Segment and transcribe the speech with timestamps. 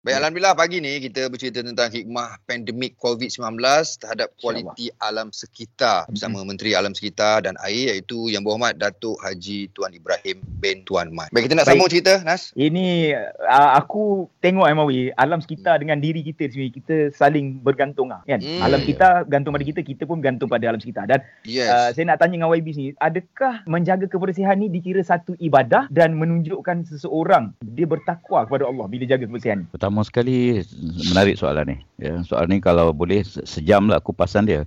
[0.00, 3.60] Baik, Alhamdulillah pagi ni kita bercerita tentang hikmah pandemik COVID-19
[4.00, 9.68] terhadap kualiti alam sekitar bersama Menteri Alam Sekitar dan Air iaitu Yang Berhormat Datuk Haji
[9.76, 11.28] Tuan Ibrahim bin Tuan Mat.
[11.36, 12.48] Baik, kita nak sambung cerita, Nas.
[12.56, 13.12] Ini
[13.44, 15.80] uh, aku tengok Amawi, alam sekitar hmm.
[15.84, 18.40] dengan diri kita di sini, kita saling bergantung lah, kan?
[18.40, 18.64] Hmm.
[18.64, 21.12] Alam kita gantung pada kita, kita pun gantung pada alam sekitar.
[21.12, 21.68] Dan yes.
[21.68, 26.16] uh, saya nak tanya dengan YB sini, adakah menjaga kebersihan ni dikira satu ibadah dan
[26.16, 29.68] menunjukkan seseorang dia bertakwa kepada Allah bila jaga kebersihan ni?
[29.68, 30.62] Betul pertama sekali
[31.10, 31.76] menarik soalan ni.
[31.98, 34.62] Ya, soalan ni kalau boleh sejam lah kupasan dia.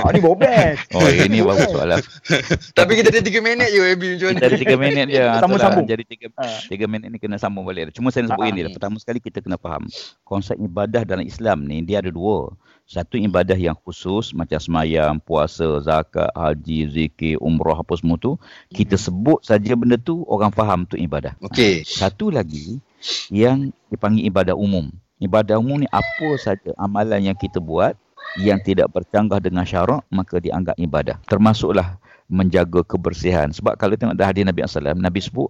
[0.00, 0.80] Oh, ni bobes.
[0.96, 2.00] Oh, ini bagus soalan.
[2.80, 4.40] Tapi kita ada tiga minit je Abi macam mana?
[4.40, 5.22] Kita ada 3 minit je.
[5.44, 5.84] Sambung-sambung.
[5.84, 6.48] Jadi tiga, ha.
[6.72, 7.92] tiga minit ni kena sambung balik.
[7.92, 8.72] Cuma saya nak sebut ini lah.
[8.72, 9.84] Pertama sekali kita kena faham.
[10.24, 12.48] Konsep ibadah dalam Islam ni dia ada dua.
[12.88, 18.40] Satu ibadah yang khusus macam semayam, puasa, zakat, haji, zikir, umrah apa semua tu.
[18.72, 19.04] Kita hmm.
[19.04, 21.36] sebut saja benda tu orang faham tu ibadah.
[21.44, 21.84] Okey.
[21.84, 22.80] Satu lagi
[23.30, 24.90] yang dipanggil ibadah umum.
[25.18, 27.98] Ibadah umum ni apa saja amalan yang kita buat
[28.38, 31.18] yang tidak bercanggah dengan syarak maka dianggap ibadah.
[31.26, 33.48] Termasuklah menjaga kebersihan.
[33.50, 35.48] Sebab kalau tengok dah hadis Nabi SAW, Nabi sebut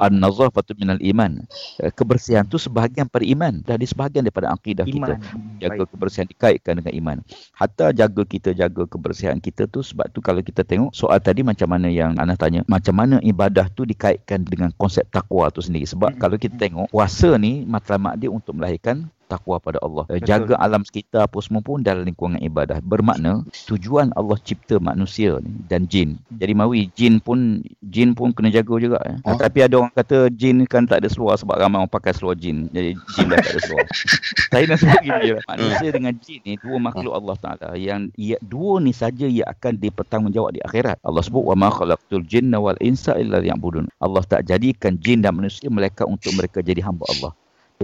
[0.00, 1.44] an-nazafatu minal iman.
[1.78, 3.60] Eh, kebersihan tu sebahagian pada iman.
[3.62, 4.96] Dah di sebahagian daripada akidah iman.
[4.96, 5.14] kita.
[5.60, 5.88] Jaga Baik.
[5.92, 7.16] kebersihan dikaitkan dengan iman.
[7.52, 11.68] Hatta jaga kita jaga kebersihan kita tu sebab tu kalau kita tengok soal tadi macam
[11.68, 15.84] mana yang Ana tanya, macam mana ibadah tu dikaitkan dengan konsep takwa tu sendiri.
[15.84, 16.20] Sebab hmm.
[16.20, 20.04] kalau kita tengok puasa ni matlamat dia untuk melahirkan takwa pada Allah.
[20.06, 20.26] Betul.
[20.26, 22.78] Jaga alam sekitar apa semua pun dalam lingkungan ibadah.
[22.84, 26.20] Bermakna tujuan Allah cipta manusia ni dan jin.
[26.36, 29.16] Jadi mawi jin pun jin pun kena jaga juga ya.
[29.24, 29.36] Oh.
[29.36, 32.68] Tapi ada orang kata jin kan tak ada seluar sebab ramai orang pakai seluar jin.
[32.70, 33.86] Jadi jin dah tak ada seluar.
[34.52, 35.28] Saya nak sebut gini.
[35.50, 39.80] Manusia dengan jin ni dua makhluk Allah Taala yang ia, dua ni saja ia akan
[39.80, 41.02] dipertanggungjawab di akhirat.
[41.02, 43.90] Allah sebut wa ma khalaqtul jinna wal insa illa liya'budun.
[43.98, 47.32] Allah tak jadikan jin dan manusia mereka untuk mereka jadi hamba Allah.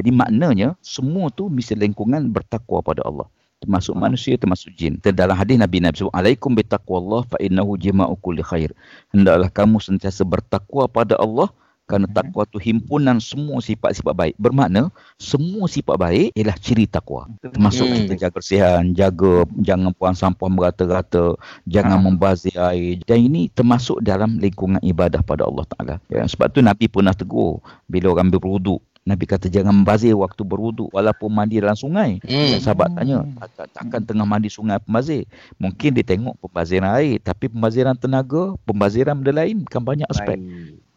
[0.01, 3.29] Jadi maknanya semua tu mesti lingkungan bertakwa pada Allah.
[3.61, 4.97] Termasuk manusia, termasuk jin.
[5.05, 8.73] Dalam hadis Nabi Nabi sebut, Alaikum bitaqwallah fa innahu jima'u kulli khair.
[9.13, 11.53] Hendaklah kamu sentiasa bertakwa pada Allah
[11.85, 14.35] kerana takwa tu himpunan semua sifat-sifat baik.
[14.39, 17.27] Bermakna semua sifat baik ialah ciri takwa.
[17.43, 17.95] Termasuk hmm.
[18.07, 21.35] kita jaga kebersihan, jaga jangan buang sampah merata-rata,
[21.67, 22.05] jangan ha.
[22.07, 23.03] membazir air.
[23.05, 25.95] Dan ini termasuk dalam lingkungan ibadah pada Allah Taala.
[26.09, 27.59] Ya, sebab tu Nabi pernah tegur
[27.91, 32.21] bila orang berwuduk Nabi kata jangan membazir waktu berwuduk walaupun mandi dalam sungai.
[32.21, 32.61] Hmm.
[32.61, 33.25] Sahabat tanya,
[33.57, 35.25] tak, takkan tengah mandi sungai pembazir?
[35.57, 40.37] Mungkin dia tengok pembaziran air tapi pembaziran tenaga, pembaziran benda lain kan banyak aspek.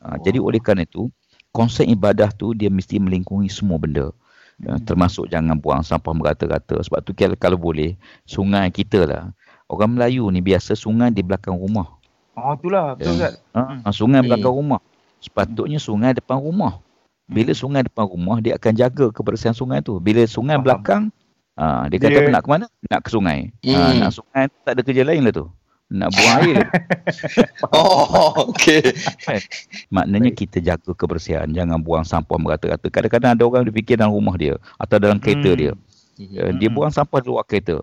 [0.04, 1.08] Ha, jadi oleh kerana itu,
[1.56, 4.12] konsep ibadah tu dia mesti melingkungi semua benda.
[4.60, 4.84] Ya, hmm.
[4.84, 6.84] termasuk jangan buang sampah merata-rata.
[6.84, 7.96] Sebab tu kalau, kalau boleh,
[8.28, 9.24] sungai kita lah.
[9.72, 11.88] Orang Melayu ni biasa sungai di belakang rumah.
[12.36, 13.00] Oh, itulah.
[13.00, 13.32] Betul ya.
[13.56, 14.28] Ha, sungai hmm.
[14.28, 14.84] belakang rumah.
[15.24, 16.84] Sepatutnya sungai depan rumah.
[17.34, 19.98] Bila sungai depan rumah, dia akan jaga kebersihan sungai tu.
[19.98, 20.66] Bila sungai Faham.
[20.66, 21.04] belakang,
[21.58, 22.30] uh, dia kata dia...
[22.30, 22.66] nak ke mana?
[22.88, 23.40] Nak ke sungai.
[23.66, 23.74] Hmm.
[23.74, 25.46] Uh, nak sungai tak ada kerja lain lah tu.
[25.94, 26.58] Nak buang air.
[27.76, 28.82] oh, okey.
[29.94, 31.50] Maknanya kita jaga kebersihan.
[31.50, 32.88] Jangan buang sampah merata-rata.
[32.90, 34.58] Kadang-kadang ada orang fikir dalam rumah dia.
[34.78, 35.60] Atau dalam kereta hmm.
[35.60, 35.72] dia.
[36.18, 36.58] Hmm.
[36.62, 37.82] Dia buang sampah di luar kereta.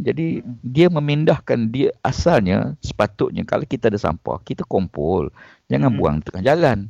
[0.00, 5.28] Jadi dia memindahkan dia asalnya sepatutnya kalau kita ada sampah, kita kumpul.
[5.68, 5.98] Jangan hmm.
[6.00, 6.88] buang tengah jalan.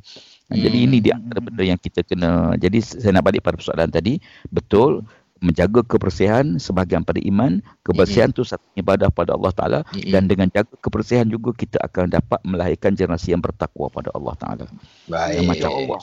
[0.51, 0.59] Hmm.
[0.59, 2.59] Jadi ini dia antara benda yang kita kena.
[2.59, 4.19] Jadi saya nak balik pada persoalan tadi.
[4.51, 5.07] Betul
[5.41, 7.65] menjaga kebersihan sebahagian pada iman.
[7.81, 9.79] Kebersihan itu satu ibadah pada Allah Taala
[10.13, 14.65] dan dengan jaga kebersihan juga kita akan dapat melahirkan generasi yang bertakwa pada Allah Taala.
[15.09, 15.49] Baik.
[15.49, 16.01] Macam Allah.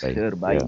[0.00, 0.60] Terbaik.
[0.60, 0.66] Ya.